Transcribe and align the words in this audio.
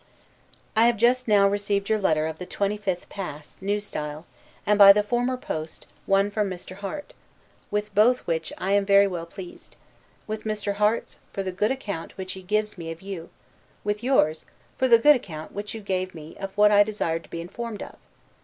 I 0.75 0.87
have 0.87 0.97
just 0.97 1.27
now 1.27 1.47
received 1.47 1.87
your 1.87 1.99
letter 1.99 2.25
of 2.25 2.39
the 2.39 2.47
25th 2.47 3.07
past, 3.07 3.59
N. 3.61 3.69
S., 3.69 3.95
and, 4.65 4.79
by 4.79 4.91
the 4.91 5.03
former 5.03 5.37
post, 5.37 5.85
one 6.07 6.31
from 6.31 6.49
Mr. 6.49 6.77
Harte; 6.77 7.13
with 7.69 7.93
both 7.93 8.25
which 8.25 8.51
I 8.57 8.71
am 8.71 8.83
very 8.83 9.05
well 9.05 9.27
pleased: 9.27 9.75
with 10.25 10.43
Mr. 10.43 10.73
Harte's, 10.77 11.19
for 11.33 11.43
the 11.43 11.51
good 11.51 11.69
account 11.69 12.17
which 12.17 12.33
he 12.33 12.41
gives 12.41 12.79
me 12.79 12.89
of 12.91 13.03
you; 13.03 13.29
with 13.83 14.01
yours, 14.01 14.45
for 14.75 14.87
the 14.87 14.97
good 14.97 15.15
account 15.15 15.51
which 15.51 15.75
you 15.75 15.81
gave 15.81 16.15
me 16.15 16.35
of 16.37 16.57
what 16.57 16.71
I 16.71 16.81
desired 16.81 17.25
to 17.25 17.29
be 17.29 17.39
informed 17.39 17.83
of. 17.83 17.97